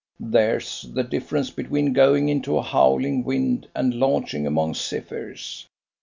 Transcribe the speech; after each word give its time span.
There's 0.19 0.81
the 0.91 1.03
difference 1.03 1.51
between 1.51 1.93
going 1.93 2.27
into 2.27 2.57
a 2.57 2.63
howling 2.63 3.23
wind 3.23 3.67
and 3.75 3.93
launching 3.93 4.47
among 4.47 4.73
zephyrs. 4.73 5.67